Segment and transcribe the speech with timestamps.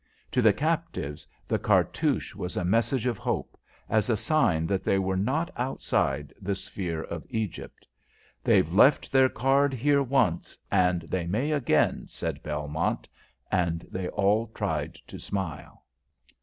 [0.31, 3.55] To the captives, the cartouche was a message of hope,
[3.87, 7.85] as a sign that they were not outside the sphere of Egypt.
[8.43, 13.07] "They've left their card here once, and they may again," said Belmont,
[13.51, 15.85] and they all tried to smile.